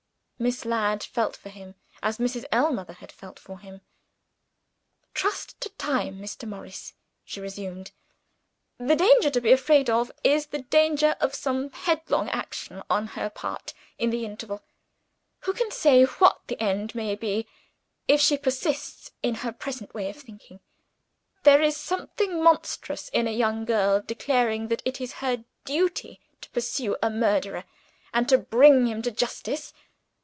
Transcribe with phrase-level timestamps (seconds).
[0.41, 2.45] Miss Ladd felt for him, as Mrs.
[2.51, 3.81] Ellmother had felt for him.
[5.13, 6.47] "Trust to time, Mr.
[6.49, 7.91] Morris," she resumed.
[8.79, 13.29] "The danger to be afraid of is the danger of some headlong action, on her
[13.29, 14.63] part, in the interval.
[15.41, 17.45] Who can say what the end may be,
[18.07, 20.59] if she persists in her present way of thinking?
[21.43, 26.49] There is something monstrous, in a young girl declaring that it is her duty to
[26.49, 27.63] pursue a murderer,
[28.11, 29.71] and to bring him to justice!